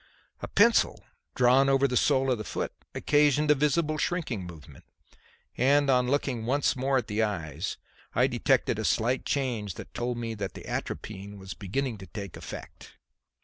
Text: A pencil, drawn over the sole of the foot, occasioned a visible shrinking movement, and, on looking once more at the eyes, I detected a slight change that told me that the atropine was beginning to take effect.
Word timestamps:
A 0.41 0.47
pencil, 0.47 1.05
drawn 1.35 1.69
over 1.69 1.87
the 1.87 1.95
sole 1.95 2.31
of 2.31 2.39
the 2.39 2.43
foot, 2.43 2.73
occasioned 2.95 3.51
a 3.51 3.53
visible 3.53 3.99
shrinking 3.99 4.45
movement, 4.47 4.83
and, 5.55 5.91
on 5.91 6.09
looking 6.09 6.47
once 6.47 6.75
more 6.75 6.97
at 6.97 7.05
the 7.05 7.21
eyes, 7.21 7.77
I 8.15 8.25
detected 8.25 8.79
a 8.79 8.83
slight 8.83 9.25
change 9.27 9.75
that 9.75 9.93
told 9.93 10.17
me 10.17 10.33
that 10.33 10.55
the 10.55 10.65
atropine 10.65 11.37
was 11.37 11.53
beginning 11.53 11.99
to 11.99 12.07
take 12.07 12.35
effect. 12.35 12.93